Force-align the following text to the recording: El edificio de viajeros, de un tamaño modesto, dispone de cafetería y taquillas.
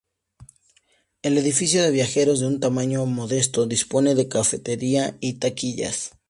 El 1.21 1.37
edificio 1.37 1.83
de 1.83 1.91
viajeros, 1.91 2.39
de 2.39 2.47
un 2.47 2.59
tamaño 2.59 3.05
modesto, 3.05 3.67
dispone 3.67 4.15
de 4.15 4.27
cafetería 4.27 5.15
y 5.19 5.33
taquillas. 5.33 6.13